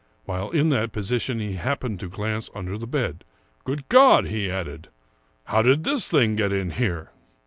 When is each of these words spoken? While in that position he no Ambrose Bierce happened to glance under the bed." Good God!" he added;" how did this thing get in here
While 0.25 0.49
in 0.49 0.69
that 0.69 0.91
position 0.93 1.37
he 1.37 1.43
no 1.43 1.45
Ambrose 1.49 1.53
Bierce 1.59 1.63
happened 1.63 1.99
to 1.99 2.09
glance 2.09 2.49
under 2.55 2.75
the 2.75 2.87
bed." 2.87 3.23
Good 3.65 3.87
God!" 3.87 4.25
he 4.33 4.49
added;" 4.49 4.87
how 5.43 5.61
did 5.61 5.83
this 5.83 6.07
thing 6.07 6.35
get 6.35 6.51
in 6.51 6.71
here 6.71 7.11